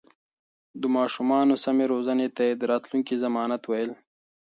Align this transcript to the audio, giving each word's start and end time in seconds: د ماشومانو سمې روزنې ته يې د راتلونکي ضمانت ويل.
د 0.81 0.83
ماشومانو 0.97 1.55
سمې 1.65 1.85
روزنې 1.93 2.27
ته 2.35 2.41
يې 2.47 2.53
د 2.59 2.63
راتلونکي 2.71 3.15
ضمانت 3.23 3.61
ويل. 3.65 3.91